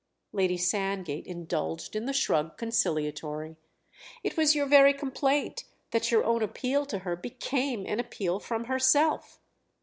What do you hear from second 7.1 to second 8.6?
became an appeal